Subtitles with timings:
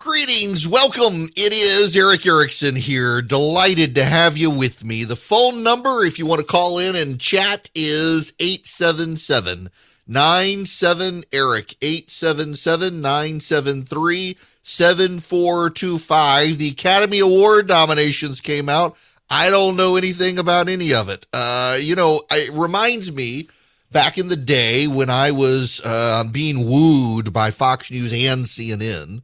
[0.00, 1.28] Greetings, welcome.
[1.36, 3.20] It is Erick Erickson here.
[3.20, 5.04] Delighted to have you with me.
[5.04, 9.68] The phone number, if you want to call in and chat, is 877
[10.06, 16.56] 97 Eric, 877 973 7425.
[16.56, 18.96] The Academy Award nominations came out.
[19.28, 21.26] I don't know anything about any of it.
[21.30, 23.50] Uh, you know, it reminds me
[23.92, 29.20] back in the day when I was uh, being wooed by Fox News and CNN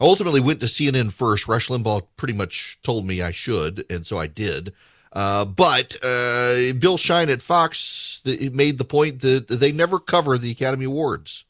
[0.00, 1.46] I ultimately went to CNN first.
[1.46, 4.72] Rush Limbaugh pretty much told me I should, and so I did.
[5.12, 10.52] Uh, but uh, Bill Shine at Fox made the point that they never cover the
[10.52, 11.44] Academy Awards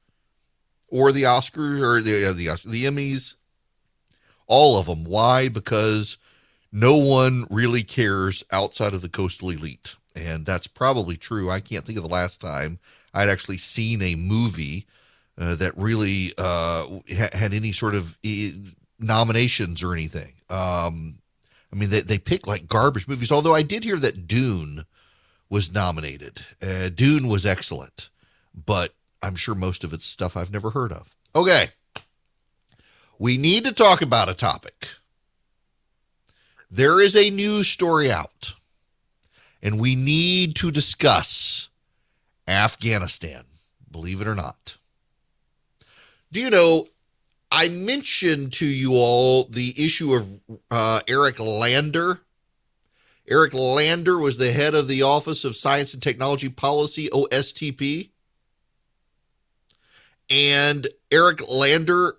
[0.89, 3.37] or the Oscars or the uh, the, the Emmys,
[4.47, 5.05] all of them.
[5.05, 5.49] Why?
[5.49, 6.19] Because
[6.73, 11.51] no one really cares outside of the coastal elite, and that's probably true.
[11.51, 12.79] I can't think of the last time
[13.13, 14.87] I'd actually seen a movie
[15.41, 18.53] uh, that really uh, ha- had any sort of e-
[18.99, 20.35] nominations or anything.
[20.51, 21.19] Um,
[21.73, 24.85] I mean, they, they pick like garbage movies, although I did hear that Dune
[25.49, 26.43] was nominated.
[26.63, 28.11] Uh, Dune was excellent,
[28.55, 31.17] but I'm sure most of it's stuff I've never heard of.
[31.35, 31.69] Okay.
[33.19, 34.89] We need to talk about a topic.
[36.71, 38.55] There is a news story out,
[39.63, 41.69] and we need to discuss
[42.47, 43.45] Afghanistan,
[43.91, 44.77] believe it or not.
[46.33, 46.87] Do you know?
[47.53, 50.29] I mentioned to you all the issue of
[50.71, 52.21] uh, Eric Lander.
[53.27, 58.11] Eric Lander was the head of the Office of Science and Technology Policy, OSTP.
[60.29, 62.17] And Eric Lander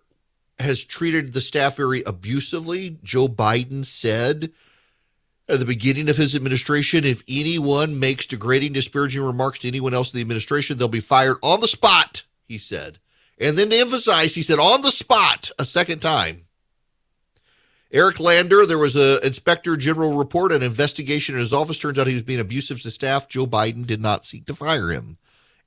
[0.59, 2.97] has treated the staff very abusively.
[3.03, 4.51] Joe Biden said
[5.47, 10.13] at the beginning of his administration if anyone makes degrading, disparaging remarks to anyone else
[10.13, 12.99] in the administration, they'll be fired on the spot, he said.
[13.41, 16.43] And then to emphasize, he said on the spot a second time.
[17.91, 21.79] Eric Lander, there was an inspector general report, an investigation in his office.
[21.79, 23.27] Turns out he was being abusive to staff.
[23.27, 25.17] Joe Biden did not seek to fire him.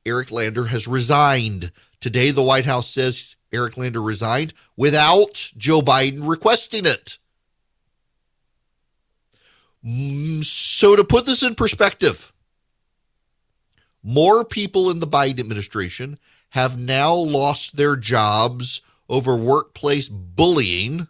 [0.07, 1.73] Eric Lander has resigned.
[2.01, 7.19] Today, the White House says Eric Lander resigned without Joe Biden requesting it.
[9.85, 12.33] Mm, so, to put this in perspective,
[14.03, 16.19] more people in the Biden administration
[16.55, 21.09] have now lost their jobs over workplace bullying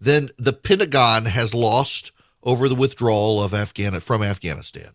[0.00, 2.10] than the Pentagon has lost
[2.42, 4.90] over the withdrawal of Afghan from Afghanistan.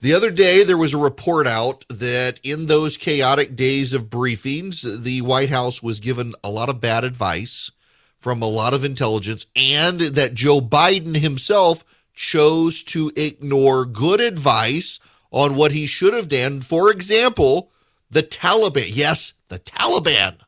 [0.00, 5.02] The other day, there was a report out that in those chaotic days of briefings,
[5.02, 7.72] the White House was given a lot of bad advice
[8.16, 11.82] from a lot of intelligence, and that Joe Biden himself
[12.14, 15.00] chose to ignore good advice
[15.36, 16.62] on what he should have done.
[16.62, 17.70] For example,
[18.10, 18.86] the Taliban.
[18.88, 20.38] Yes, the Taliban.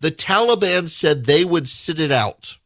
[0.00, 2.56] The Taliban said they would sit it out.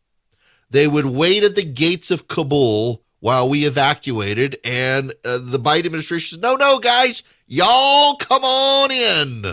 [0.70, 4.58] They would wait at the gates of Kabul while we evacuated.
[4.62, 9.44] And uh, the Biden administration said, no, no, guys, y'all come on in.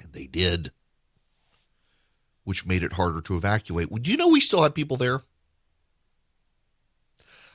[0.00, 0.70] And they did,
[2.44, 3.92] which made it harder to evacuate.
[3.92, 5.22] Do you know we still have people there?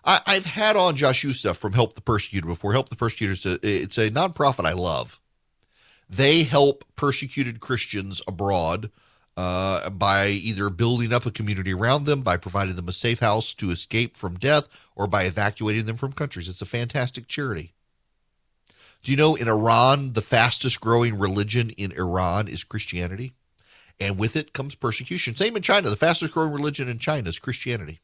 [0.04, 2.74] I, have had on Josh Youssef from Help the Persecuted before.
[2.74, 5.20] Help the Persecuted, it's a nonprofit I love.
[6.10, 8.92] They help persecuted Christians abroad
[9.38, 13.54] uh, by either building up a community around them, by providing them a safe house
[13.56, 16.50] to escape from death, or by evacuating them from countries.
[16.50, 17.74] It's a fantastic charity.
[19.04, 23.34] Do you know in Iran, the fastest growing religion in Iran is Christianity?
[24.00, 25.36] And with it comes persecution.
[25.36, 25.90] Same in China.
[25.90, 28.02] The fastest growing religion in China is Christianity.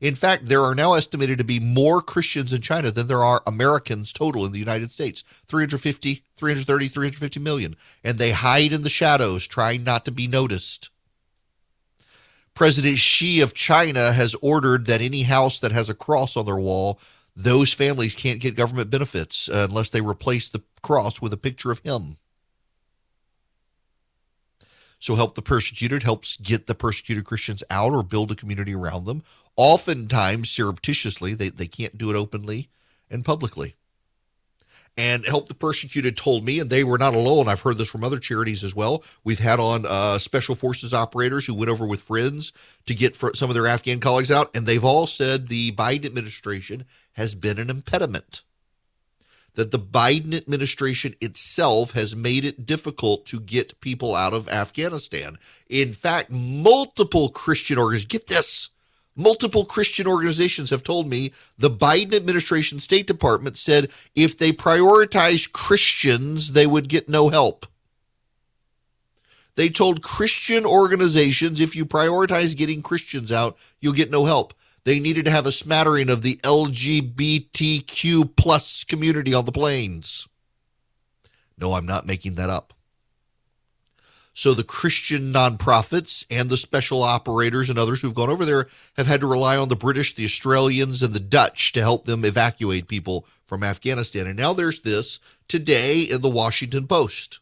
[0.00, 3.42] In fact, there are now estimated to be more Christians in China than there are
[3.46, 7.76] Americans total in the United States 350, 330, 350 million.
[8.04, 10.90] And they hide in the shadows, trying not to be noticed.
[12.54, 16.56] President Xi of China has ordered that any house that has a cross on their
[16.56, 16.98] wall,
[17.34, 21.80] those families can't get government benefits unless they replace the cross with a picture of
[21.80, 22.16] him.
[24.98, 29.04] So, help the persecuted helps get the persecuted Christians out or build a community around
[29.04, 29.22] them
[29.56, 31.34] oftentimes surreptitiously.
[31.34, 32.68] They, they can't do it openly
[33.10, 33.76] and publicly.
[34.98, 37.48] And Help the Persecuted told me, and they were not alone.
[37.48, 39.04] I've heard this from other charities as well.
[39.24, 42.50] We've had on uh, special forces operators who went over with friends
[42.86, 46.86] to get some of their Afghan colleagues out, and they've all said the Biden administration
[47.12, 48.42] has been an impediment.
[49.52, 55.38] That the Biden administration itself has made it difficult to get people out of Afghanistan.
[55.68, 58.70] In fact, multiple Christian organizations, get this,
[59.16, 65.50] Multiple Christian organizations have told me the Biden administration State Department said if they prioritize
[65.50, 67.66] Christians, they would get no help.
[69.54, 74.52] They told Christian organizations if you prioritize getting Christians out, you'll get no help.
[74.84, 80.28] They needed to have a smattering of the LGBTQ plus community on the planes.
[81.58, 82.74] No, I'm not making that up.
[84.36, 88.66] So the Christian nonprofits and the special operators and others who've gone over there
[88.98, 92.22] have had to rely on the British, the Australians, and the Dutch to help them
[92.22, 94.26] evacuate people from Afghanistan.
[94.26, 97.40] And now there's this today in the Washington Post.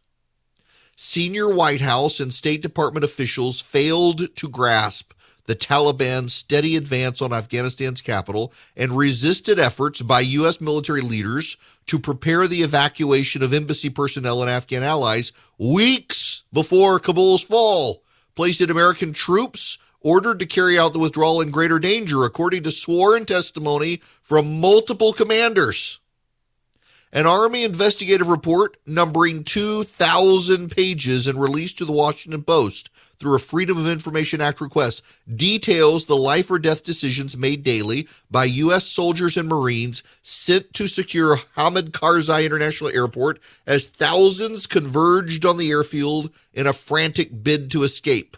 [0.94, 5.12] Senior White House and State Department officials failed to grasp
[5.46, 10.60] the Taliban's steady advance on Afghanistan's capital and resisted efforts by U.S.
[10.60, 11.56] military leaders
[11.86, 18.02] to prepare the evacuation of embassy personnel and Afghan allies weeks before Kabul's fall,
[18.34, 23.24] placed American troops ordered to carry out the withdrawal in greater danger, according to sworn
[23.24, 26.00] testimony from multiple commanders.
[27.14, 32.90] An Army investigative report numbering 2,000 pages and released to the Washington Post
[33.20, 35.00] through a Freedom of Information Act request
[35.32, 38.88] details the life or death decisions made daily by U.S.
[38.88, 45.70] soldiers and Marines sent to secure Hamid Karzai International Airport as thousands converged on the
[45.70, 48.36] airfield in a frantic bid to escape.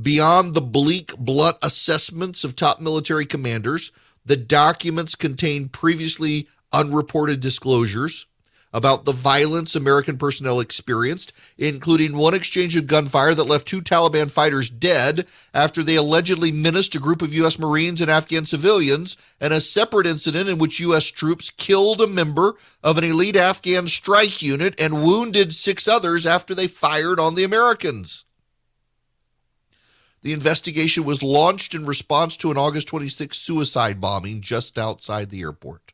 [0.00, 3.90] Beyond the bleak, blunt assessments of top military commanders,
[4.24, 8.26] the documents contain previously unreported disclosures
[8.74, 14.28] about the violence American personnel experienced, including one exchange of gunfire that left two Taliban
[14.28, 17.56] fighters dead after they allegedly menaced a group of U.S.
[17.56, 21.04] Marines and Afghan civilians, and a separate incident in which U.S.
[21.04, 26.52] troops killed a member of an elite Afghan strike unit and wounded six others after
[26.52, 28.24] they fired on the Americans.
[30.22, 35.42] The investigation was launched in response to an August 26 suicide bombing just outside the
[35.42, 35.93] airport.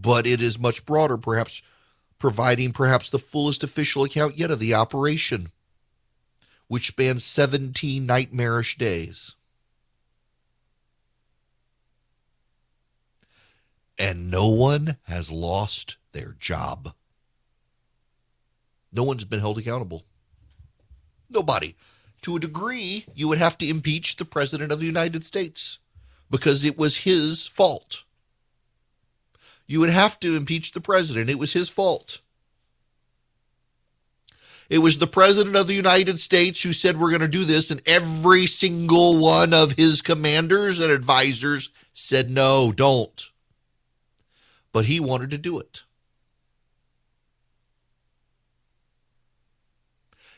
[0.00, 1.60] But it is much broader, perhaps
[2.18, 5.48] providing perhaps the fullest official account yet of the operation,
[6.68, 9.34] which spans 17 nightmarish days.
[13.98, 16.94] And no one has lost their job.
[18.92, 20.04] No one's been held accountable.
[21.28, 21.74] Nobody.
[22.22, 25.78] To a degree, you would have to impeach the President of the United States
[26.30, 28.04] because it was his fault
[29.68, 31.30] you would have to impeach the president.
[31.30, 32.20] It was his fault.
[34.68, 37.70] It was the president of the United States who said we're going to do this,
[37.70, 43.30] and every single one of his commanders and advisors said no, don't.
[44.72, 45.84] But he wanted to do it.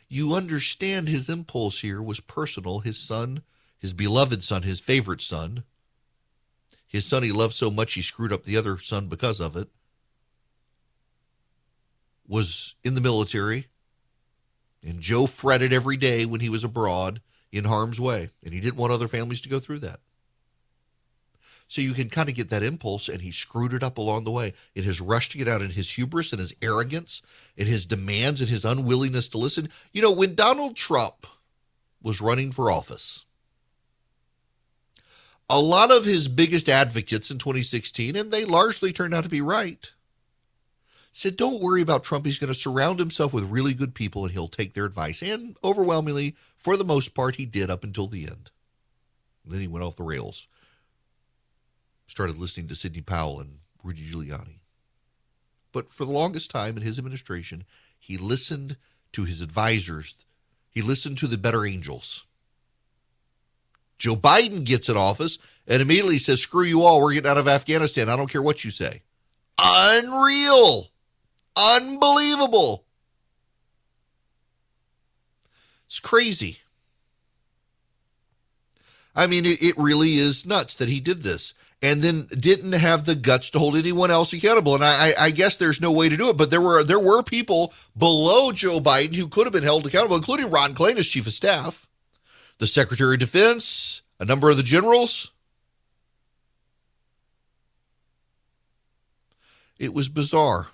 [0.08, 2.80] You understand his impulse here was personal.
[2.80, 3.42] His son,
[3.78, 5.62] his beloved son, his favorite son,
[6.90, 9.68] his son he loved so much he screwed up the other son because of it,
[12.26, 13.68] was in the military.
[14.82, 17.20] And Joe fretted every day when he was abroad
[17.52, 18.30] in harm's way.
[18.44, 20.00] And he didn't want other families to go through that.
[21.68, 24.32] So you can kind of get that impulse, and he screwed it up along the
[24.32, 24.54] way.
[24.74, 27.22] In his rush to get out, in his hubris and his arrogance,
[27.56, 29.68] in his demands and his unwillingness to listen.
[29.92, 31.28] You know, when Donald Trump
[32.02, 33.26] was running for office,
[35.50, 39.40] a lot of his biggest advocates in 2016, and they largely turned out to be
[39.40, 39.90] right,
[41.10, 42.24] said, Don't worry about Trump.
[42.24, 45.22] He's going to surround himself with really good people and he'll take their advice.
[45.22, 48.52] And overwhelmingly, for the most part, he did up until the end.
[49.44, 50.46] then he went off the rails,
[52.06, 54.60] started listening to Sidney Powell and Rudy Giuliani.
[55.72, 57.64] But for the longest time in his administration,
[57.98, 58.76] he listened
[59.12, 60.14] to his advisors,
[60.70, 62.24] he listened to the better angels.
[64.00, 65.38] Joe Biden gets in office
[65.68, 68.08] and immediately says, screw you all, we're getting out of Afghanistan.
[68.08, 69.02] I don't care what you say.
[69.62, 70.86] Unreal.
[71.54, 72.86] Unbelievable.
[75.86, 76.60] It's crazy.
[79.14, 81.52] I mean, it, it, really is nuts that he did this
[81.82, 84.76] and then didn't have the guts to hold anyone else accountable.
[84.76, 87.22] And I, I guess there's no way to do it, but there were there were
[87.22, 91.26] people below Joe Biden who could have been held accountable, including Ron Klain as chief
[91.26, 91.88] of staff
[92.60, 95.32] the Secretary of Defense, a number of the generals.
[99.78, 100.68] It was bizarre.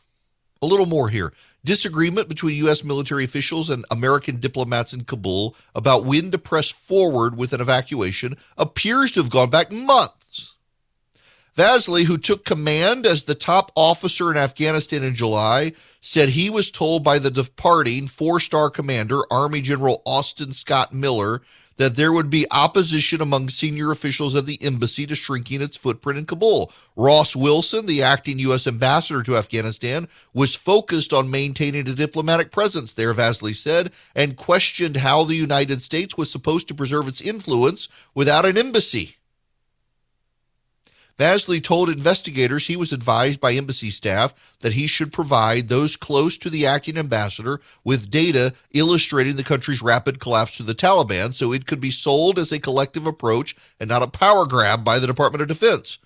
[0.61, 1.33] A little more here.
[1.64, 2.83] Disagreement between U.S.
[2.83, 8.37] military officials and American diplomats in Kabul about when to press forward with an evacuation
[8.59, 10.57] appears to have gone back months.
[11.55, 16.71] Vasely, who took command as the top officer in Afghanistan in July, said he was
[16.71, 21.43] told by the departing four star commander, Army General Austin Scott Miller,
[21.76, 26.18] that there would be opposition among senior officials at the embassy to shrinking its footprint
[26.18, 26.73] in Kabul.
[26.97, 28.66] Ross Wilson, the acting U.S.
[28.66, 34.97] ambassador to Afghanistan, was focused on maintaining a diplomatic presence there, Vasely said, and questioned
[34.97, 39.16] how the United States was supposed to preserve its influence without an embassy.
[41.19, 46.37] Vasely told investigators he was advised by embassy staff that he should provide those close
[46.37, 51.53] to the acting ambassador with data illustrating the country's rapid collapse to the Taliban so
[51.53, 55.07] it could be sold as a collective approach and not a power grab by the
[55.07, 55.99] Department of Defense.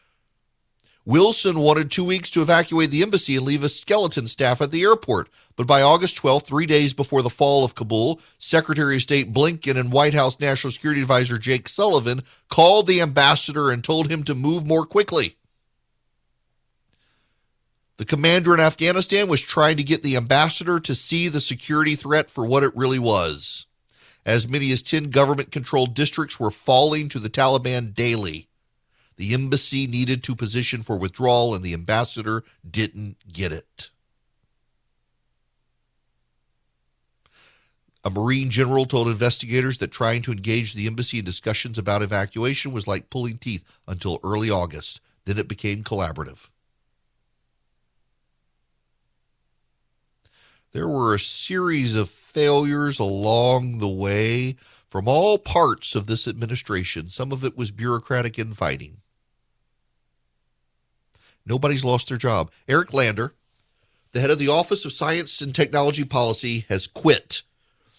[1.06, 4.82] Wilson wanted two weeks to evacuate the embassy and leave a skeleton staff at the
[4.82, 5.28] airport.
[5.56, 9.78] But by August 12th, three days before the fall of Kabul, Secretary of State Blinken
[9.78, 14.34] and White House National Security Advisor Jake Sullivan called the ambassador and told him to
[14.34, 15.36] move more quickly.
[17.96, 22.30] The commander in Afghanistan was trying to get the ambassador to see the security threat
[22.30, 23.66] for what it really was.
[24.24, 28.49] As many as 10 government controlled districts were falling to the Taliban daily.
[29.20, 33.90] The embassy needed to position for withdrawal, and the ambassador didn't get it.
[38.02, 42.72] A Marine general told investigators that trying to engage the embassy in discussions about evacuation
[42.72, 45.02] was like pulling teeth until early August.
[45.26, 46.48] Then it became collaborative.
[50.72, 54.56] There were a series of failures along the way
[54.88, 57.10] from all parts of this administration.
[57.10, 58.99] Some of it was bureaucratic infighting.
[61.50, 62.52] Nobody's lost their job.
[62.68, 63.34] Eric Lander,
[64.12, 67.42] the head of the Office of Science and Technology Policy, has quit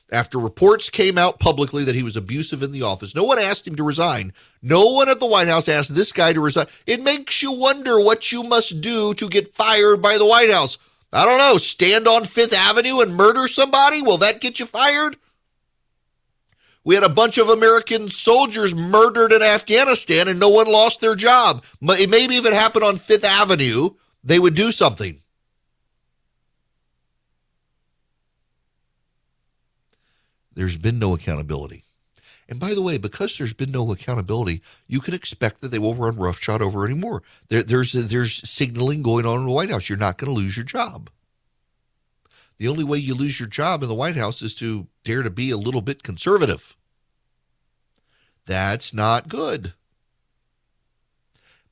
[0.10, 3.14] after reports came out publicly that he was abusive in the office.
[3.14, 4.32] No one asked him to resign.
[4.62, 6.68] No one at the White House asked this guy to resign.
[6.88, 10.78] It makes you wonder what you must do to get fired by the White House.
[11.12, 14.02] I don't know, stand on Fifth Avenue and murder somebody?
[14.02, 15.18] Will that get you fired?
[16.84, 21.16] We had a bunch of American soldiers murdered in Afghanistan and no one lost their
[21.16, 21.64] job.
[21.80, 23.92] Maybe if it happened on Fifth Avenue,
[24.24, 25.22] they would do something.
[30.54, 31.84] There's been no accountability.
[32.50, 35.96] And by the way, because there's been no accountability, you can expect that they will
[35.96, 37.24] run roughshod over anymore.
[37.48, 39.88] There, there's there's signaling going on in the White House.
[39.88, 41.10] You're not going to lose your job.
[42.62, 45.32] The only way you lose your job in the White House is to dare to
[45.32, 46.78] be a little bit conservative.
[48.46, 49.74] That's not good.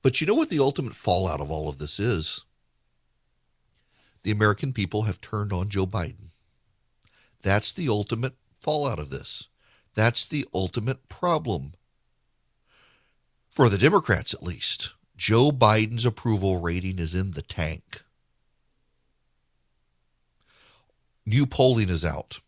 [0.02, 2.44] But you know what the ultimate fallout of all of this is?
[4.24, 6.32] The American people have turned on Joe Biden.
[7.44, 9.48] That's the ultimate fallout of this.
[9.94, 11.74] That's the ultimate problem.
[13.52, 18.02] For the Democrats, at least, Joe Biden's approval rating is in the tank.
[21.26, 22.40] New polling is out.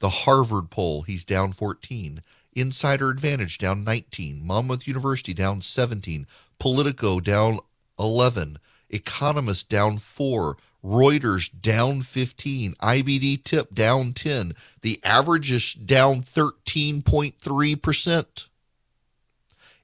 [0.00, 2.22] The Harvard poll, he's down 14.
[2.54, 4.44] Insider Advantage down 19.
[4.44, 6.26] Monmouth University down 17.
[6.58, 7.58] Politico down
[7.98, 8.58] 11.
[8.90, 10.56] Economist down 4.
[10.84, 12.74] Reuters down 15.
[12.74, 14.54] IBD/TIPP down 10.
[14.82, 18.48] The average is down 13.3%.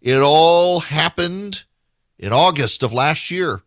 [0.01, 1.65] It all happened
[2.19, 3.63] in August of last year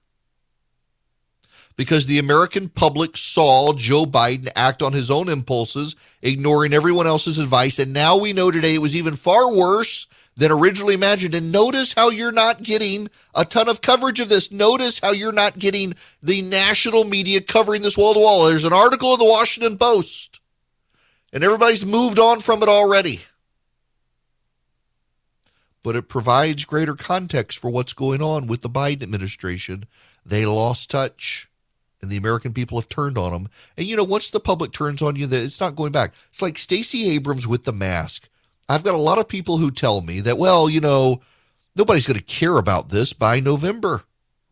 [1.78, 7.38] because the American public saw Joe Biden act on his own impulses, ignoring everyone else's
[7.38, 7.78] advice.
[7.78, 11.36] And now we know today it was even far worse than originally imagined.
[11.36, 14.52] And notice how you're not getting a ton of coverage of this.
[14.52, 18.48] Notice how you're not getting the national media covering this wall to wall.
[18.48, 20.42] There's an article in the Washington Post,
[21.32, 23.22] and everybody's moved on from it already.
[25.84, 29.86] But it provides greater context for what's going on with the Biden administration.
[30.26, 31.47] They lost touch
[32.02, 33.50] and the American people have turned on them.
[33.78, 36.14] And you know, once the public turns on you, that it's not going back.
[36.30, 38.30] It's like Stacey Abrams with the mask.
[38.70, 41.22] I've got a lot of people who tell me that, well, you know,
[41.76, 44.04] nobody's going to care about this by November.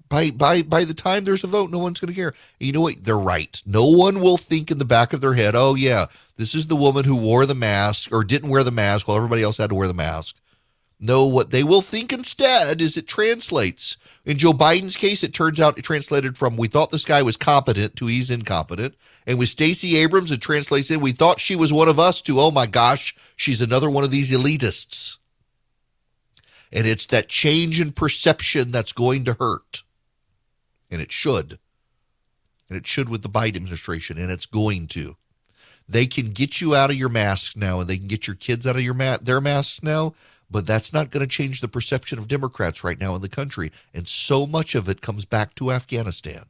[0.08, 2.34] By by by the time there's a vote, no one's going to care.
[2.60, 3.04] And you know what?
[3.04, 3.62] They're right.
[3.66, 6.06] No one will think in the back of their head, "Oh yeah,
[6.38, 9.42] this is the woman who wore the mask or didn't wear the mask while everybody
[9.42, 10.36] else had to wear the mask."
[11.00, 13.98] No, what they will think instead is it translates.
[14.24, 17.36] In Joe Biden's case, it turns out it translated from we thought this guy was
[17.36, 18.96] competent to he's incompetent.
[19.28, 22.40] And with Stacey Abrams, it translates in we thought she was one of us to
[22.40, 25.18] oh my gosh, she's another one of these elitists.
[26.72, 29.84] And it's that change in perception that's going to hurt.
[30.90, 31.60] And it should.
[32.70, 35.18] And it should with the Biden administration, and it's going to.
[35.88, 38.66] They can get you out of your masks now, and they can get your kids
[38.66, 40.16] out of your ma- their masks now
[40.56, 43.74] but that's not going to change the perception of Democrats right now in the country.
[43.94, 46.46] And so much of it comes back to Afghanistan.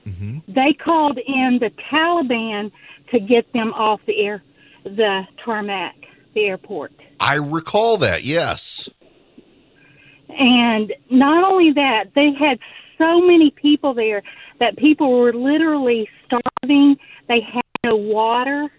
[0.05, 2.71] hmm They called in the Taliban
[3.11, 4.43] to get them off the air,
[4.83, 5.95] the tarmac,
[6.33, 6.91] the airport.
[7.19, 8.23] I recall that.
[8.23, 8.89] Yes.
[10.29, 12.57] And not only that, they had
[12.97, 14.23] so many people there
[14.61, 16.95] that people were literally starving.
[17.27, 18.69] They had no water.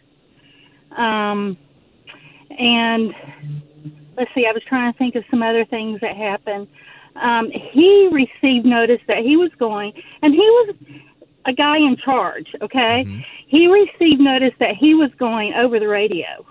[0.97, 1.59] Um,
[2.57, 3.13] and
[4.17, 6.69] let's see, I was trying to think of some other things that happened.
[7.17, 10.77] Um, he received notice that he was going, and he was
[11.47, 13.05] a guy in charge, okay?
[13.05, 13.25] Mhm.
[13.49, 16.47] He received notice that he was going over the radio.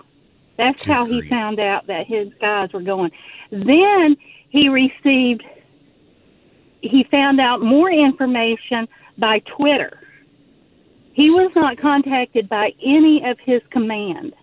[0.58, 3.12] That's Good how he found out that his guys were going.
[3.50, 4.16] Then
[4.50, 5.42] he received,
[6.82, 8.86] he found out more information
[9.18, 9.98] by Twitter.
[11.12, 14.34] He was not contacted by any of his command.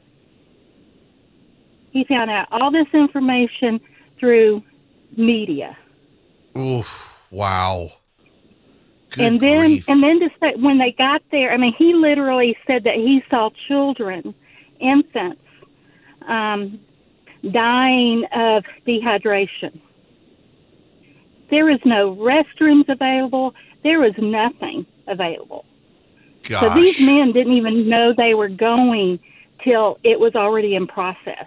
[1.92, 3.82] He found out all this information
[4.20, 4.64] through
[5.18, 5.76] media.
[6.58, 7.10] Oof.
[7.32, 7.92] Wow.
[9.12, 9.90] Good and then grief.
[9.90, 13.24] and then to say when they got there, I mean, he literally said that he
[13.30, 14.36] saw children,
[14.80, 15.42] infants,
[16.28, 16.80] um,
[17.52, 19.80] dying of dehydration.
[21.50, 23.56] There is no restrooms available.
[23.83, 25.65] There was nothing available.
[26.43, 26.62] Gosh.
[26.62, 29.19] So these men didn't even know they were going
[29.63, 31.45] till it was already in process.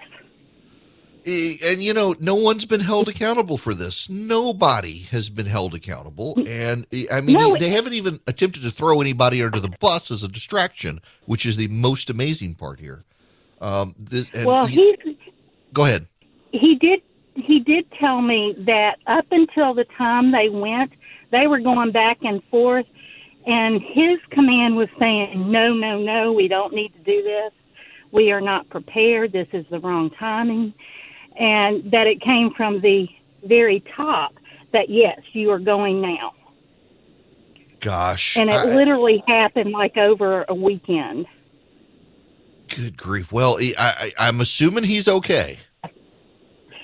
[1.25, 6.37] And you know no one's been held accountable for this nobody has been held accountable
[6.49, 10.25] and i mean No, they haven't even attempted to throw anybody under the bus as
[10.25, 13.05] a distraction which is the most amazing part here
[13.61, 15.17] um this, and well, he-
[15.73, 16.09] go ahead
[16.51, 17.01] he did
[17.35, 20.93] he did tell me that up until the time they went,
[21.33, 22.87] they were going back and forth,
[23.47, 27.53] and his command was saying, "No, no, no, we don't need to do this.
[28.13, 29.33] We are not prepared.
[29.33, 30.73] This is the wrong timing,"
[31.39, 33.09] and that it came from the
[33.45, 34.35] very top
[34.73, 36.33] that yes, you are going now,
[37.81, 41.27] gosh and it I- literally happened like over a weekend.
[42.69, 45.59] good grief well I, I, i'm assuming he's okay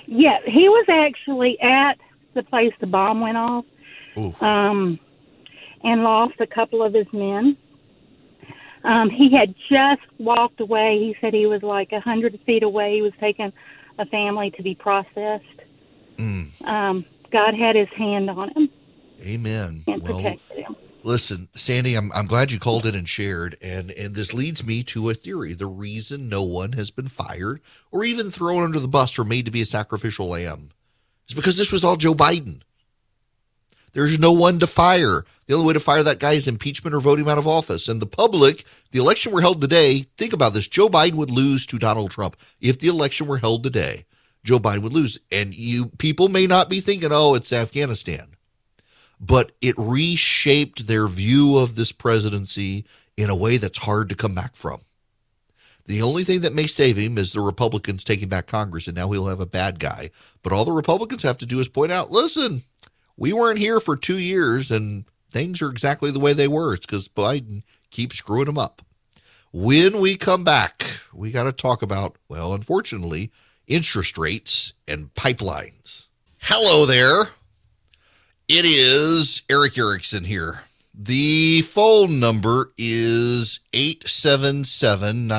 [0.05, 1.97] Yeah, he was actually at
[2.33, 3.63] the place the bomb went off.
[4.41, 4.99] Um,
[5.83, 7.57] and lost a couple of his men.
[8.83, 10.97] Um, he had just walked away.
[10.99, 12.95] He said he was like a hundred feet away.
[12.95, 13.51] He was taking
[13.97, 15.45] a family to be processed.
[16.17, 18.69] Mm, Um, God had His hand on him
[19.25, 20.75] amen and well protected him.
[21.03, 24.83] Listen, Sandy, I'm I'm glad you called in and shared, and and this leads me
[24.83, 25.53] to a theory.
[25.53, 29.45] The reason no one has been fired or even thrown under the bus or made
[29.45, 30.71] to be a sacrificial lamb
[31.27, 32.61] is because this was all Joe Biden.
[33.93, 35.25] There's no one to fire.
[35.47, 37.87] The only way to fire that guy is impeachment or vote him out of office.
[37.87, 40.03] And the public, the election were held today.
[40.17, 43.63] Think about this: Joe Biden would lose to Donald Trump if the election were held
[43.63, 44.05] today.
[44.43, 48.35] Joe Biden would lose, and you people may not be thinking, "Oh, it's Afghanistan."
[49.19, 52.85] but it reshaped their view of this presidency
[53.17, 54.81] in a way that's hard to come back from.
[55.85, 59.11] The only thing that may save him is the Republicans taking back Congress, and now
[59.11, 60.11] he'll have a bad guy.
[60.43, 62.63] But all the Republicans have to do is point out listen,
[63.19, 66.73] we weren't here for two years, and things are exactly the way they were.
[66.73, 68.81] It's because Biden keeps screwing them up.
[69.51, 73.31] When we come back, we got to talk about, well, unfortunately,
[73.67, 76.07] interest rates and pipelines.
[76.39, 77.31] Hello there.
[78.47, 80.61] It is Erick Erickson here.
[80.93, 85.29] The phone number is 877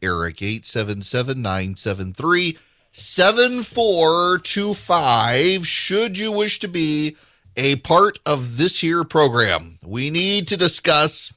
[0.00, 2.58] Eric, 877 973
[2.96, 5.66] 7425.
[5.66, 7.16] Should you wish to be
[7.56, 11.34] a part of this here program, we need to discuss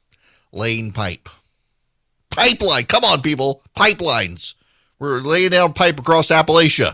[0.52, 1.30] lane pipe.
[2.30, 2.86] Pipeline.
[2.86, 3.64] Come on, people.
[3.76, 4.54] Pipelines.
[5.00, 6.94] We're laying down pipe across Appalachia.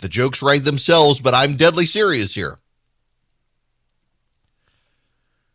[0.00, 2.58] The jokes write themselves, but I'm deadly serious here.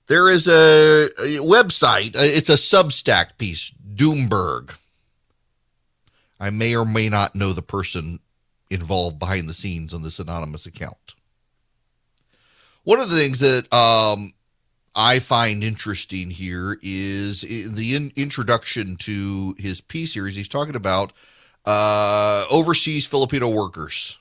[0.08, 4.75] There is a, a website, uh, it's a Substack piece, Doomberg.
[6.39, 8.19] I may or may not know the person
[8.69, 11.15] involved behind the scenes on this anonymous account.
[12.84, 14.34] One of the things that um,
[14.95, 20.36] I find interesting here is in the in- introduction to his P series.
[20.36, 21.13] He's talking about
[21.65, 24.19] uh, overseas Filipino workers.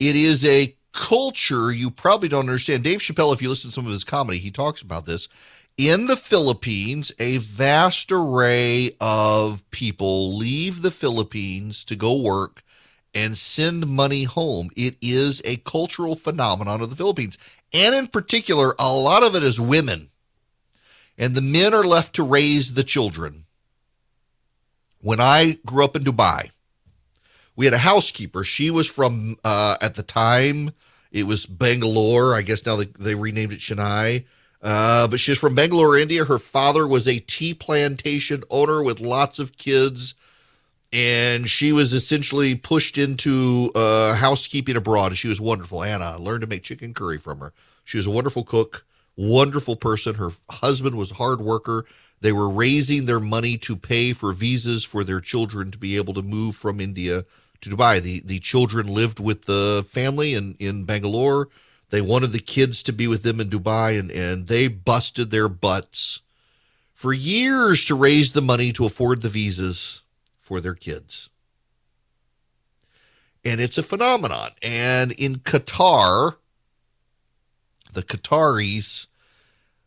[0.00, 2.84] It is a culture you probably don't understand.
[2.84, 5.28] Dave Chappelle, if you listen to some of his comedy, he talks about this.
[5.76, 12.62] In the Philippines, a vast array of people leave the Philippines to go work
[13.12, 14.70] and send money home.
[14.76, 17.38] It is a cultural phenomenon of the Philippines.
[17.72, 20.10] And in particular, a lot of it is women.
[21.18, 23.44] And the men are left to raise the children.
[25.00, 26.50] When I grew up in Dubai,
[27.56, 28.44] we had a housekeeper.
[28.44, 30.70] She was from, uh, at the time,
[31.10, 32.34] it was Bangalore.
[32.34, 34.24] I guess now they, they renamed it Chennai.
[34.64, 36.24] Uh, but she's from Bangalore, India.
[36.24, 40.14] Her father was a tea plantation owner with lots of kids
[40.94, 45.16] and she was essentially pushed into uh, housekeeping abroad.
[45.16, 45.82] She was wonderful.
[45.82, 47.52] Anna I learned to make chicken curry from her.
[47.84, 50.14] She was a wonderful cook, wonderful person.
[50.14, 51.84] Her husband was a hard worker.
[52.20, 56.14] They were raising their money to pay for visas for their children to be able
[56.14, 57.24] to move from India
[57.62, 58.00] to Dubai.
[58.00, 61.48] The the children lived with the family in, in Bangalore.
[61.90, 65.48] They wanted the kids to be with them in Dubai, and, and they busted their
[65.48, 66.22] butts
[66.92, 70.02] for years to raise the money to afford the visas
[70.40, 71.30] for their kids.
[73.44, 74.50] And it's a phenomenon.
[74.62, 76.36] And in Qatar,
[77.92, 79.06] the Qataris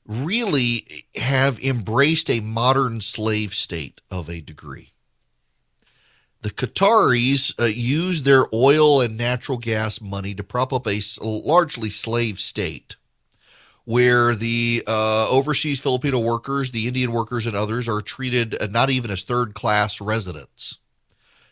[0.06, 4.94] really have embraced a modern slave state of a degree.
[6.41, 11.89] The Qataris uh, use their oil and natural gas money to prop up a largely
[11.89, 12.95] slave state
[13.86, 18.89] where the uh, overseas Filipino workers, the Indian workers, and others are treated uh, not
[18.89, 20.78] even as third class residents.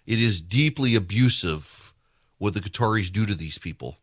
[0.05, 1.93] It is deeply abusive
[2.37, 3.97] what the Qataris do to these people.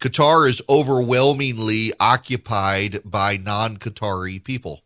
[0.00, 4.82] Qatar is overwhelmingly occupied by non Qatari people.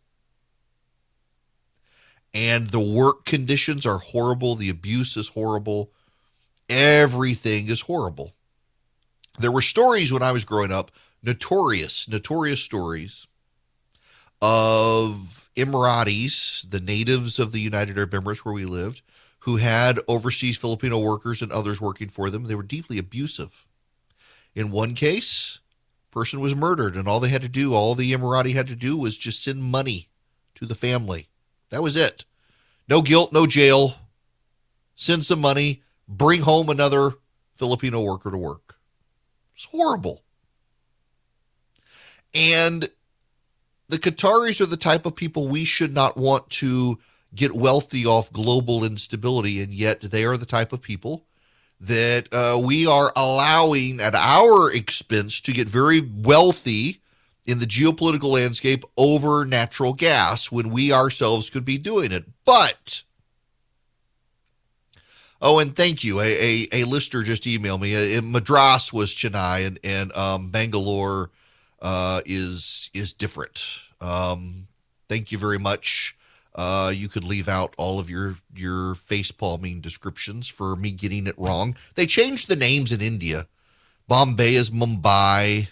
[2.33, 4.55] And the work conditions are horrible.
[4.55, 5.91] The abuse is horrible.
[6.67, 8.33] Everything is horrible.
[9.39, 10.91] There were stories when I was growing up
[11.21, 13.27] notorious, notorious stories
[14.41, 19.01] of Emiratis, the natives of the United Arab Emirates where we lived,
[19.39, 22.45] who had overseas Filipino workers and others working for them.
[22.45, 23.65] They were deeply abusive.
[24.55, 25.59] In one case,
[26.11, 28.95] person was murdered, and all they had to do, all the Emirati had to do
[28.95, 30.09] was just send money
[30.55, 31.27] to the family.
[31.73, 32.25] That was it.
[32.87, 33.95] No guilt, no jail.
[34.93, 37.13] Send some money, bring home another
[37.55, 38.75] Filipino worker to work.
[39.55, 40.21] It's horrible.
[42.31, 42.87] And
[43.89, 46.99] the Qataris are the type of people we should not want to
[47.33, 49.63] get wealthy off global instability.
[49.63, 51.25] And yet they are the type of people
[51.79, 57.01] that uh, we are allowing at our expense to get very wealthy
[57.45, 62.25] in the geopolitical landscape over natural gas when we ourselves could be doing it.
[62.45, 63.03] But
[65.45, 66.21] Oh, and thank you.
[66.21, 68.17] A, a, a listener just emailed me.
[68.17, 71.31] Uh, Madras was Chennai, and and um, Bangalore
[71.81, 73.81] uh, is is different.
[73.99, 74.67] Um,
[75.09, 76.15] thank you very much.
[76.55, 81.27] Uh, you could leave out all of your your face palming descriptions for me getting
[81.27, 81.75] it wrong.
[81.95, 83.47] They changed the names in India.
[84.07, 85.71] Bombay is Mumbai.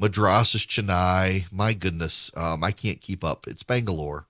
[0.00, 1.44] Madras is Chennai.
[1.52, 3.46] My goodness, um, I can't keep up.
[3.46, 4.26] It's Bangalore.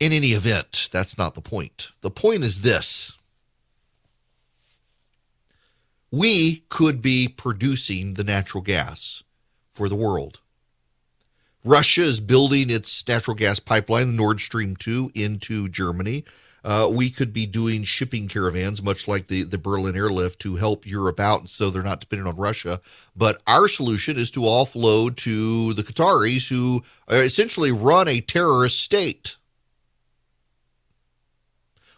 [0.00, 1.90] In any event, that's not the point.
[2.00, 3.18] The point is this
[6.10, 9.24] we could be producing the natural gas
[9.68, 10.40] for the world.
[11.64, 16.24] Russia is building its natural gas pipeline, Nord Stream 2, into Germany.
[16.64, 20.86] Uh, we could be doing shipping caravans, much like the, the Berlin airlift, to help
[20.86, 22.80] Europe out so they're not dependent on Russia.
[23.14, 29.36] But our solution is to offload to the Qataris, who essentially run a terrorist state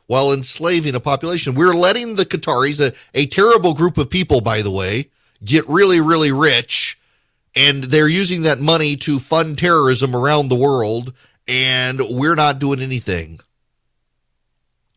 [0.09, 1.55] while enslaving a population.
[1.55, 5.11] We're letting the Qataris, a, a terrible group of people, by the way,
[5.45, 6.99] get really, really rich.
[7.55, 11.15] And they're using that money to fund terrorism around the world.
[11.49, 13.39] And we're not doing anything.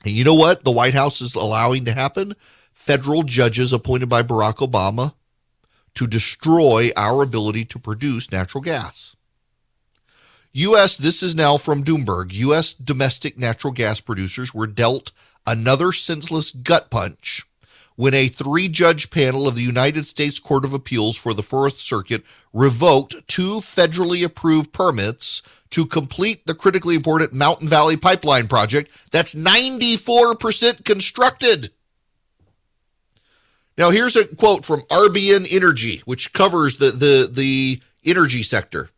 [0.06, 2.36] And you know what the White House is allowing to happen?
[2.72, 5.14] Federal judges appointed by Barack Obama
[5.96, 9.16] to destroy our ability to produce natural gas.
[10.54, 12.74] U.S., this is now from Doomberg, U.S.
[12.74, 15.12] domestic natural gas producers were dealt
[15.46, 17.46] another senseless gut punch
[18.00, 21.82] when a three judge panel of the United States Court of Appeals for the Fourth
[21.82, 28.90] Circuit revoked two federally approved permits to complete the critically important Mountain Valley Pipeline project
[29.12, 31.72] that's 94% constructed.
[33.78, 38.92] Now, here's a quote from RBN Energy, which covers the, the, the energy sector.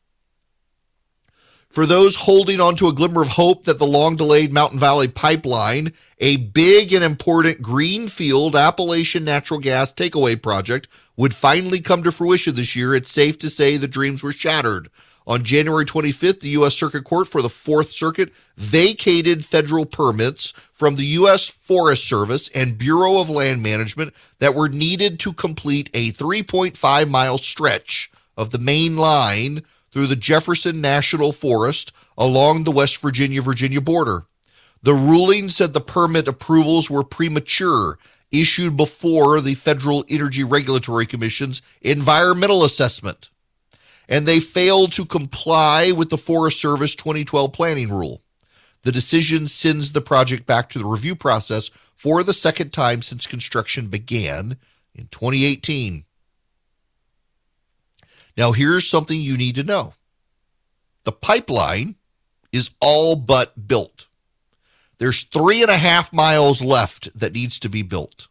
[1.72, 5.08] For those holding on to a glimmer of hope that the long delayed Mountain Valley
[5.08, 12.12] Pipeline, a big and important greenfield Appalachian natural gas takeaway project, would finally come to
[12.12, 14.90] fruition this year, it's safe to say the dreams were shattered.
[15.26, 16.76] On January 25th, the U.S.
[16.76, 21.50] Circuit Court for the Fourth Circuit vacated federal permits from the U.S.
[21.50, 27.38] Forest Service and Bureau of Land Management that were needed to complete a 3.5 mile
[27.38, 33.82] stretch of the main line through the Jefferson National Forest along the West Virginia Virginia
[33.82, 34.26] border.
[34.84, 38.00] The ruling said the permit approvals were premature,
[38.32, 43.30] issued before the Federal Energy Regulatory Commission's environmental assessment
[44.12, 48.22] and they failed to comply with the Forest Service 2012 planning rule.
[48.84, 53.26] The decision sends the project back to the review process for the second time since
[53.26, 54.58] construction began
[54.94, 56.04] in 2018.
[58.38, 59.94] Now, here's something you need to know
[61.04, 61.96] the pipeline
[62.52, 64.08] is all but built.
[64.98, 68.28] There's three and a half miles left that needs to be built.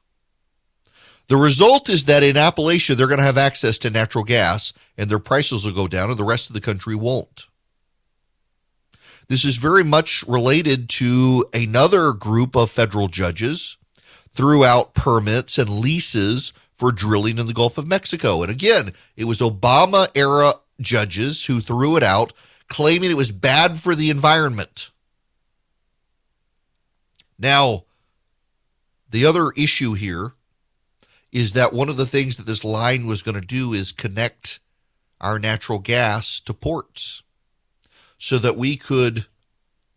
[1.27, 5.09] The result is that in Appalachia, they're going to have access to natural gas and
[5.09, 7.47] their prices will go down, and the rest of the country won't.
[9.29, 13.79] This is very much related to another group of federal judges
[14.29, 18.41] threw out permits and leases for drilling in the Gulf of Mexico.
[18.41, 22.33] And again, it was Obama era judges who threw it out,
[22.69, 24.91] claiming it was bad for the environment.
[27.39, 27.85] Now,
[29.11, 30.33] the other issue here
[31.31, 34.59] is that one of the things that this line was going to do is connect
[35.21, 37.23] our natural gas to ports
[38.17, 39.27] so that we could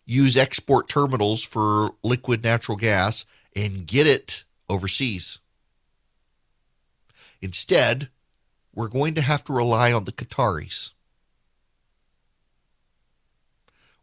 [0.06, 3.24] use export terminals for liquid natural gas
[3.56, 5.40] and get it overseas.
[7.44, 8.08] Instead,
[8.74, 10.94] we're going to have to rely on the Qataris.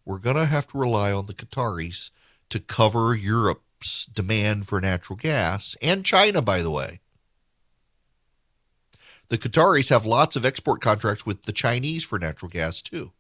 [0.05, 2.11] We're going to have to rely on the Qataris
[2.51, 7.01] to cover Europe's demand for natural gas and China, by the way.
[9.31, 13.13] The Qataris have lots of export contracts with the Chinese for natural gas, too.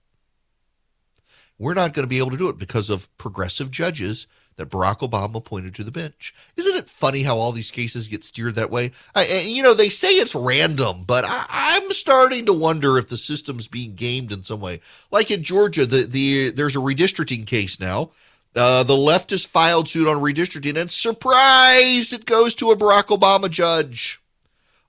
[1.58, 4.26] We're not going to be able to do it because of progressive judges
[4.60, 6.34] that Barack Obama appointed to the bench.
[6.54, 8.92] Isn't it funny how all these cases get steered that way?
[9.14, 13.16] I, you know, they say it's random, but I, am starting to wonder if the
[13.16, 14.80] system's being gamed in some way.
[15.10, 18.10] Like in Georgia, the, the there's a redistricting case now.
[18.54, 23.06] Uh, the left has filed suit on redistricting, and surprise, it goes to a Barack
[23.06, 24.20] Obama judge.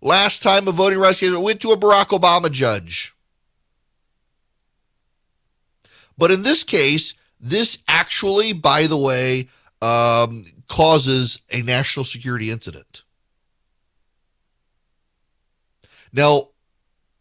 [0.01, 3.13] Last time a voting rights case went to a Barack Obama judge.
[6.17, 9.47] But in this case, this actually, by the way,
[9.81, 13.03] um, causes a national security incident.
[16.13, 16.49] Now,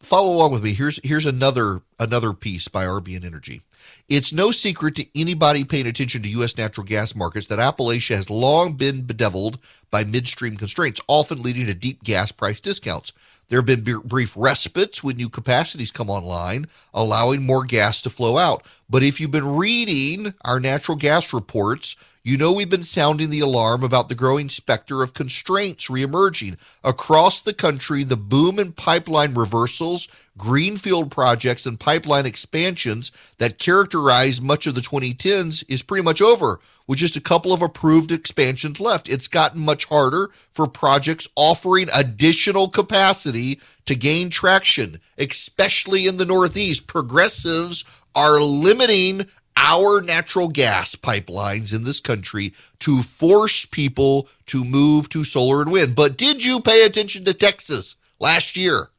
[0.00, 0.72] follow along with me.
[0.72, 3.62] Here's here's another another piece by RBN Energy.
[4.08, 6.58] It's no secret to anybody paying attention to U.S.
[6.58, 9.58] natural gas markets that Appalachia has long been bedeviled
[9.90, 13.12] by midstream constraints, often leading to deep gas price discounts.
[13.50, 18.38] There have been brief respites when new capacities come online, allowing more gas to flow
[18.38, 18.64] out.
[18.88, 23.40] But if you've been reading our natural gas reports, you know we've been sounding the
[23.40, 26.58] alarm about the growing specter of constraints reemerging.
[26.84, 34.42] Across the country, the boom in pipeline reversals, greenfield projects, and pipeline expansions that characterized
[34.42, 38.80] much of the 2010s is pretty much over, with just a couple of approved expansions
[38.80, 39.08] left.
[39.08, 46.24] It's gotten much harder for projects offering additional capacity to gain traction, especially in the
[46.24, 46.88] Northeast.
[46.88, 47.84] Progressives
[48.16, 55.22] are limiting our natural gas pipelines in this country to force people to move to
[55.22, 55.94] solar and wind.
[55.94, 58.90] But did you pay attention to Texas last year?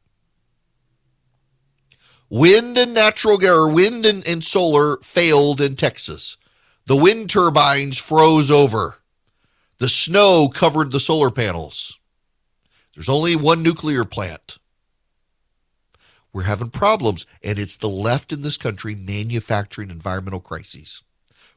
[2.30, 6.38] Wind and natural gas, wind and, and solar failed in Texas.
[6.92, 8.98] The wind turbines froze over.
[9.78, 11.98] The snow covered the solar panels.
[12.94, 14.58] There's only one nuclear plant.
[16.34, 21.02] We're having problems, and it's the left in this country manufacturing environmental crises.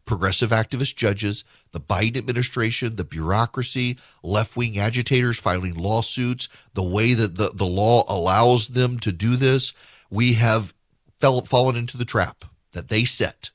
[0.05, 1.43] Progressive activist judges,
[1.73, 7.65] the Biden administration, the bureaucracy, left wing agitators filing lawsuits, the way that the, the
[7.65, 9.73] law allows them to do this,
[10.09, 10.73] we have
[11.19, 13.49] fell, fallen into the trap that they set.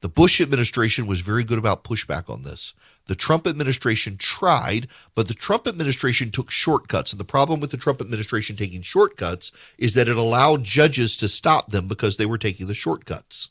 [0.00, 2.72] The Bush administration was very good about pushback on this.
[3.06, 7.12] The Trump administration tried, but the Trump administration took shortcuts.
[7.12, 11.28] And the problem with the Trump administration taking shortcuts is that it allowed judges to
[11.28, 13.50] stop them because they were taking the shortcuts.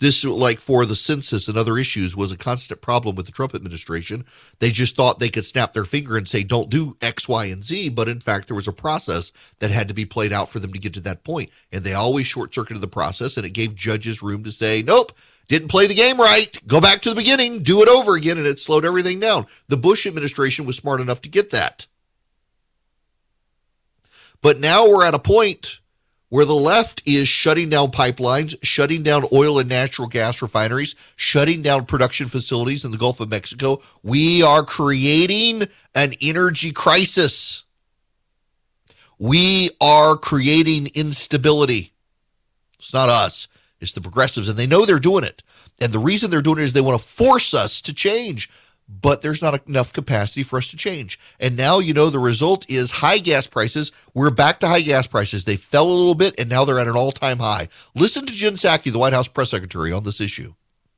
[0.00, 3.54] This, like for the census and other issues, was a constant problem with the Trump
[3.54, 4.24] administration.
[4.60, 7.64] They just thought they could snap their finger and say, don't do X, Y, and
[7.64, 7.88] Z.
[7.90, 10.72] But in fact, there was a process that had to be played out for them
[10.72, 11.50] to get to that point.
[11.72, 15.12] And they always short circuited the process, and it gave judges room to say, nope,
[15.48, 16.56] didn't play the game right.
[16.66, 18.38] Go back to the beginning, do it over again.
[18.38, 19.46] And it slowed everything down.
[19.68, 21.86] The Bush administration was smart enough to get that.
[24.40, 25.80] But now we're at a point
[26.28, 31.62] where the left is shutting down pipelines, shutting down oil and natural gas refineries, shutting
[31.62, 33.80] down production facilities in the Gulf of Mexico.
[34.02, 35.62] We are creating
[35.94, 37.64] an energy crisis.
[39.18, 41.92] We are creating instability.
[42.78, 43.48] It's not us,
[43.80, 45.42] it's the progressives, and they know they're doing it.
[45.80, 48.48] And the reason they're doing it is they want to force us to change
[48.88, 51.18] but there's not enough capacity for us to change.
[51.38, 53.92] And now, you know, the result is high gas prices.
[54.14, 55.44] We're back to high gas prices.
[55.44, 57.68] They fell a little bit and now they're at an all time high.
[57.94, 60.54] Listen to Jen Psaki, the White House press secretary, on this issue.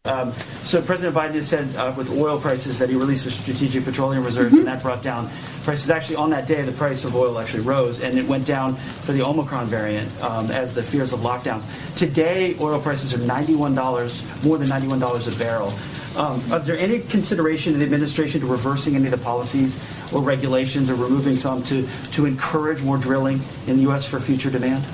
[0.07, 4.25] Um, so President Biden said uh, with oil prices that he released the strategic petroleum
[4.25, 4.59] reserve, mm-hmm.
[4.59, 5.29] and that brought down
[5.71, 5.89] prices.
[5.89, 9.13] Actually, on that day, the price of oil actually rose, and it went down for
[9.13, 11.63] the Omicron variant um, as the fears of lockdowns.
[11.97, 15.73] Today, oil prices are ninety-one dollars, more than ninety-one dollars a barrel.
[16.17, 19.79] Um, is there any consideration in the administration to reversing any of the policies
[20.13, 24.05] or regulations or removing some to to encourage more drilling in the U.S.
[24.05, 24.85] for future demand?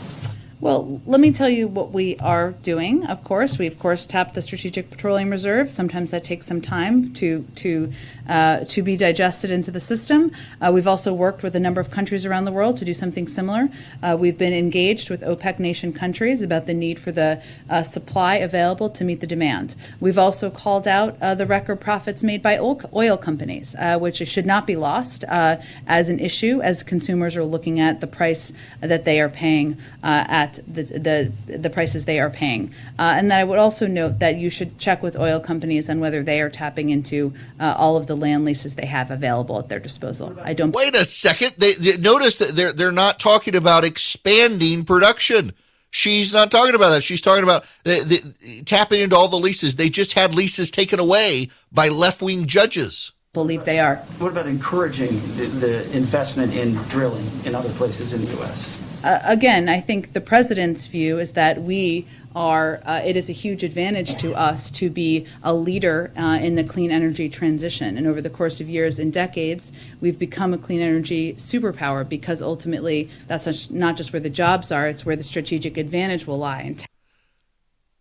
[0.58, 3.04] Well, let me tell you what we are doing.
[3.04, 5.70] Of course, we of course tapped the Strategic Petroleum Reserve.
[5.70, 7.92] Sometimes that takes some time to to
[8.26, 10.32] uh, to be digested into the system.
[10.62, 13.28] Uh, we've also worked with a number of countries around the world to do something
[13.28, 13.68] similar.
[14.02, 18.36] Uh, we've been engaged with OPEC nation countries about the need for the uh, supply
[18.36, 19.76] available to meet the demand.
[20.00, 24.26] We've also called out uh, the record profits made by oil, oil companies, uh, which
[24.26, 29.04] should not be lost as an issue as consumers are looking at the price that
[29.04, 32.72] they are paying at at the the, the prices they are paying.
[32.98, 36.00] Uh, and then I would also note that you should check with oil companies on
[36.00, 39.68] whether they are tapping into uh, all of the land leases they have available at
[39.68, 40.36] their disposal.
[40.42, 40.74] I don't.
[40.74, 41.54] Wait a second.
[41.58, 45.52] They, they notice that they're they're not talking about expanding production.
[45.90, 47.02] She's not talking about that.
[47.02, 49.76] She's talking about the, the, tapping into all the leases.
[49.76, 53.12] They just had leases taken away by left wing judges.
[53.32, 53.96] Believe they are.
[54.18, 58.85] What about encouraging the, the investment in drilling in other places in the U.S.?
[59.06, 63.32] Uh, again, I think the president's view is that we are, uh, it is a
[63.32, 67.96] huge advantage to us to be a leader uh, in the clean energy transition.
[67.96, 72.42] And over the course of years and decades, we've become a clean energy superpower because
[72.42, 76.76] ultimately that's not just where the jobs are, it's where the strategic advantage will lie.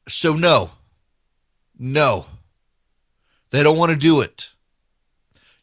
[0.07, 0.71] So, no,
[1.77, 2.25] no,
[3.51, 4.49] they don't want to do it.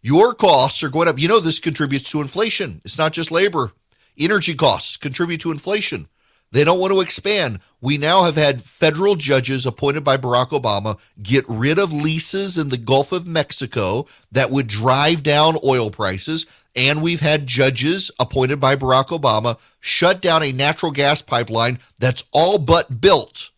[0.02, 1.18] Your costs are going up.
[1.18, 2.80] You know, this contributes to inflation.
[2.84, 3.72] It's not just labor.
[4.18, 6.08] Energy costs contribute to inflation.
[6.52, 7.60] They don't want to expand.
[7.80, 12.68] We now have had federal judges appointed by Barack Obama get rid of leases in
[12.68, 16.46] the Gulf of Mexico that would drive down oil prices.
[16.76, 22.24] And we've had judges appointed by Barack Obama shut down a natural gas pipeline that's
[22.32, 23.50] all but built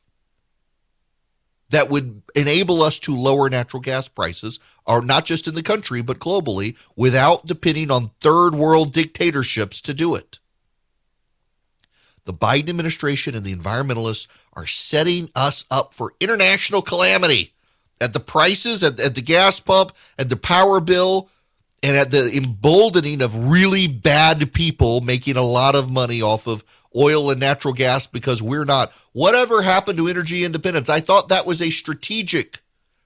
[1.71, 6.03] that would enable us to lower natural gas prices, or not just in the country,
[6.03, 10.39] but globally, without depending on third world dictatorships to do it.
[12.25, 17.53] The Biden administration and the environmentalists are setting us up for international calamity
[18.01, 21.29] at the prices, at, at the gas pump, at the power bill,
[21.83, 26.65] and at the emboldening of really bad people making a lot of money off of
[26.97, 28.93] oil and natural gas because we're not.
[29.13, 30.89] Whatever happened to energy independence?
[30.89, 32.61] I thought that was a strategic,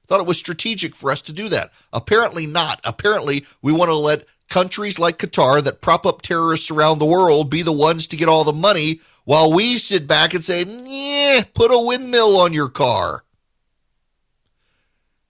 [0.06, 1.70] thought it was strategic for us to do that.
[1.92, 2.80] Apparently not.
[2.84, 7.50] Apparently we want to let countries like Qatar that prop up terrorists around the world
[7.50, 11.44] be the ones to get all the money while we sit back and say, yeah,
[11.54, 13.24] put a windmill on your car.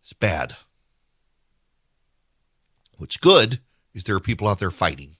[0.03, 0.57] It's bad.
[2.97, 3.61] What's good
[3.95, 5.18] is there are people out there fighting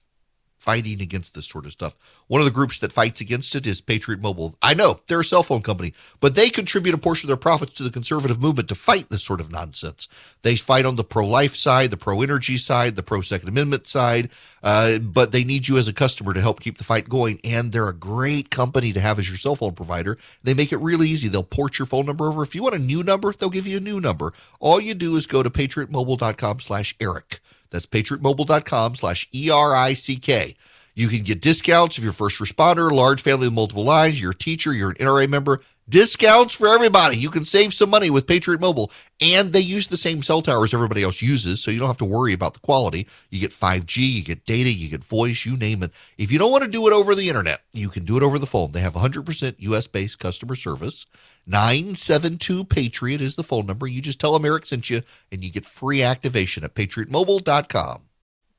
[0.59, 1.95] fighting against this sort of stuff.
[2.27, 4.55] One of the groups that fights against it is Patriot Mobile.
[4.61, 7.73] I know they're a cell phone company, but they contribute a portion of their profits
[7.75, 10.07] to the conservative movement to fight this sort of nonsense.
[10.41, 13.87] They fight on the pro life side, the pro energy side, the pro Second Amendment
[13.87, 14.29] side,
[14.61, 17.39] uh, but they need you as a customer to help keep the fight going.
[17.43, 20.17] And they're a great company to have as your cell phone provider.
[20.43, 21.29] They make it really easy.
[21.29, 22.43] They'll port your phone number over.
[22.43, 24.33] If you want a new number, they'll give you a new number.
[24.59, 27.39] All you do is go to patriotmobile.com slash Erick.
[27.71, 30.55] That's patriotmobile.com slash E-R-I-C-K.
[30.99, 34.35] You can get discounts if you're first responder, large family with multiple lines, you're a
[34.35, 35.61] teacher, you're an NRA member.
[35.87, 37.15] Discounts for everybody.
[37.15, 40.73] You can save some money with Patriot Mobile, and they use the same cell towers
[40.73, 43.07] everybody else uses, so you don't have to worry about the quality.
[43.29, 45.93] You get 5G, you get data, you get voice, you name it.
[46.17, 48.37] If you don't want to do it over the internet, you can do it over
[48.37, 48.73] the phone.
[48.73, 51.05] They have 100% US based customer service.
[51.47, 53.87] 972 Patriot is the phone number.
[53.87, 58.08] You just tell them Erick sent you, and you get free activation at patriotmobile.com.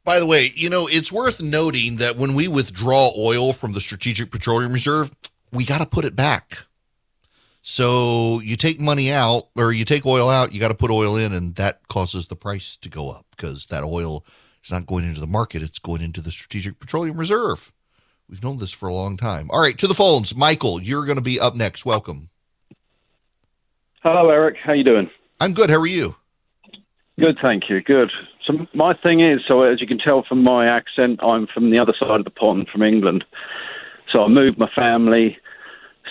[0.04, 3.80] By the way, you know, it's worth noting that when we withdraw oil from the
[3.80, 5.12] Strategic Petroleum Reserve,
[5.52, 6.58] we got to put it back.
[7.62, 11.16] So you take money out or you take oil out, you got to put oil
[11.16, 14.24] in, and that causes the price to go up because that oil
[14.64, 17.72] is not going into the market, it's going into the Strategic Petroleum Reserve.
[18.28, 19.50] We've known this for a long time.
[19.50, 20.34] All right, to the phones.
[20.34, 21.84] Michael, you're going to be up next.
[21.84, 22.30] Welcome.
[24.02, 24.56] Hello, Erick.
[24.62, 25.10] How you doing?
[25.40, 25.68] I'm good.
[25.68, 26.16] How are you?
[27.18, 27.82] Good, thank you.
[27.82, 28.10] Good.
[28.50, 31.80] So my thing is, so as you can tell from my accent, I'm from the
[31.80, 33.24] other side of the pond, from England.
[34.12, 35.36] So I moved my family,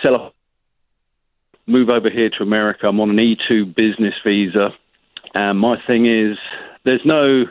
[0.03, 0.31] sell a
[1.67, 2.87] move over here to America.
[2.87, 4.69] I'm on an E2 business visa,
[5.33, 6.37] and my thing is,
[6.85, 7.45] there's no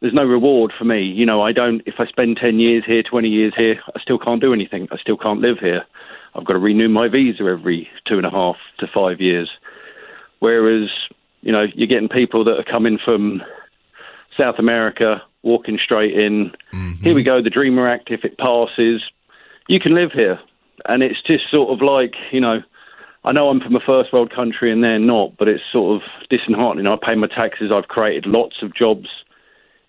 [0.00, 1.02] there's no reward for me.
[1.02, 1.82] You know, I don't.
[1.86, 4.88] If I spend ten years here, twenty years here, I still can't do anything.
[4.90, 5.82] I still can't live here.
[6.34, 9.50] I've got to renew my visa every two and a half to five years.
[10.38, 10.88] Whereas,
[11.42, 13.42] you know, you're getting people that are coming from
[14.40, 16.52] South America, walking straight in.
[16.72, 17.02] Mm-hmm.
[17.02, 18.10] Here we go, the Dreamer Act.
[18.10, 19.02] If it passes,
[19.68, 20.40] you can live here,
[20.88, 22.60] and it's just sort of like, you know,
[23.22, 26.08] I know I'm from a first world country and they're not, but it's sort of
[26.30, 26.88] disheartening.
[26.88, 27.70] I pay my taxes.
[27.70, 29.08] I've created lots of jobs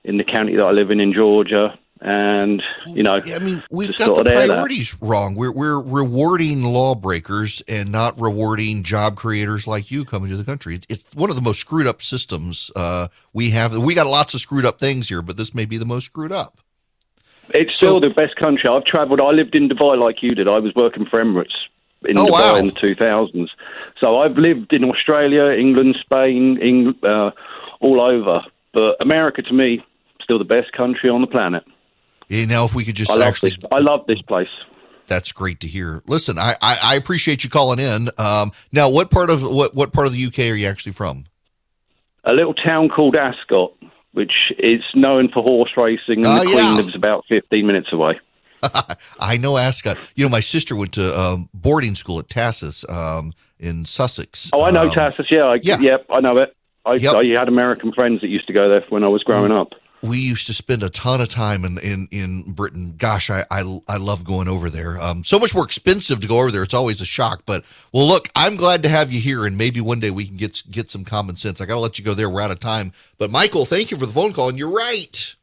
[0.04, 3.96] in the county that I live in in Georgia, and you know, I mean, we've
[3.96, 5.36] got the priorities wrong.
[5.36, 10.80] We're we're rewarding lawbreakers and not rewarding job creators like you coming to the country.
[10.90, 13.78] It's one of the most screwed up systems uh, we have.
[13.78, 16.32] We got lots of screwed up things here, but this may be the most screwed
[16.32, 16.58] up.
[17.54, 18.68] It's so, still the best country.
[18.68, 19.22] I've travelled.
[19.22, 20.48] I lived in Dubai like you did.
[20.48, 21.54] I was working for Emirates
[22.06, 22.56] in oh, Dubai wow.
[22.56, 23.48] in the 2000s.
[24.04, 27.30] So I've lived in Australia, England, Spain, England, uh,
[27.80, 28.42] all over.
[28.74, 29.86] But America, to me,
[30.24, 31.64] still the best country on the planet.
[32.32, 34.48] Yeah, now, if we could just I actually, this, I love this place.
[35.08, 36.02] That's great to hear.
[36.08, 38.10] Listen, I, I, I appreciate you calling in.
[38.18, 41.26] Um, now, what part of what what part of the UK are you actually from?
[42.24, 43.74] A little town called Ascot,
[44.14, 46.74] which is known for horse racing, and uh, the Queen yeah.
[46.76, 48.18] lives about fifteen minutes away.
[49.20, 50.14] I know Ascot.
[50.16, 54.52] You know, my sister went to um, boarding school at TASIS um, in Sussex.
[54.54, 55.26] Oh, I know um, TASIS.
[55.30, 56.56] Yeah, I, yeah, yep, I know it.
[56.86, 57.14] I, yep.
[57.14, 59.74] I had American friends that used to go there when I was growing up
[60.04, 62.96] we used to spend a ton of time in in, in Britain.
[62.98, 65.00] Gosh, I, I I love going over there.
[65.00, 66.64] Um, so much more expensive to go over there.
[66.64, 67.44] It's always a shock.
[67.46, 70.38] But well, look, I'm glad to have you here, and maybe one day we can
[70.38, 71.62] get get some common sense.
[71.62, 72.30] I got to let you go there.
[72.30, 72.92] We're out of time.
[73.18, 74.50] But Michael, thank you for the phone call.
[74.50, 75.36] And you're right.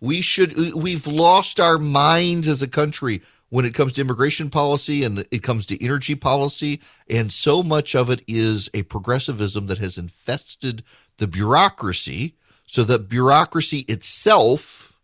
[0.00, 5.04] We should we've lost our minds as a country when it comes to immigration policy
[5.04, 9.78] and it comes to energy policy, and so much of it is a progressivism that
[9.78, 10.82] has infested
[11.16, 12.34] the bureaucracy
[12.74, 14.98] so that bureaucracy itself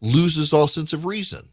[0.00, 1.48] loses all sense of reason.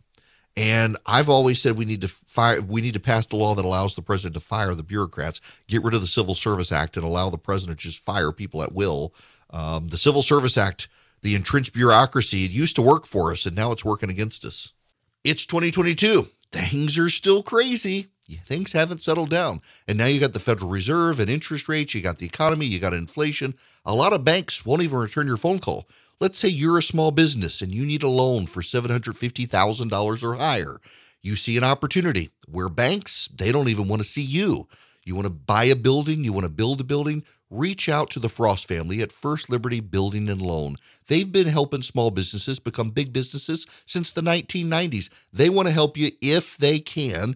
[0.55, 3.65] And I've always said we need to fire, we need to pass the law that
[3.65, 7.03] allows the president to fire the bureaucrats, get rid of the Civil Service Act, and
[7.03, 9.11] allow the president to just fire people at will.
[9.49, 10.87] Um, the Civil Service Act,
[11.23, 14.71] the entrenched bureaucracy, it used to work for us, and now it's working against us.
[15.23, 16.27] It's 2022.
[16.51, 18.09] Things are still crazy.
[18.33, 19.61] Things haven't settled down.
[19.87, 22.79] And now you got the Federal Reserve and interest rates, you got the economy, you
[22.79, 23.53] got inflation.
[23.85, 25.87] A lot of banks won't even return your phone call.
[26.19, 30.79] Let's say you're a small business and you need a loan for $750,000 or higher.
[31.21, 34.67] You see an opportunity where banks, they don't even want to see you.
[35.03, 38.19] You want to buy a building, you want to build a building, reach out to
[38.19, 40.77] the Frost family at First Liberty Building and Loan.
[41.07, 45.09] They've been helping small businesses become big businesses since the 1990s.
[45.31, 47.35] They want to help you if they can.